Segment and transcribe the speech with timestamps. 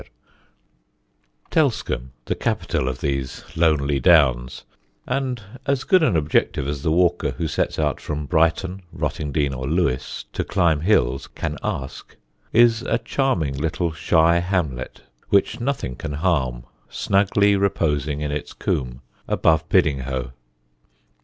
[0.01, 4.63] [Sidenote: PIDD'NHOO] Telscombe, the capital of these lonely Downs
[5.05, 9.67] and as good an objective as the walker who sets out from Brighton, Rottingdean, or
[9.67, 12.15] Lewes to climb hills can ask,
[12.51, 19.03] is a charming little shy hamlet which nothing can harm, snugly reposing in its combe,
[19.27, 20.31] above Piddinghoe.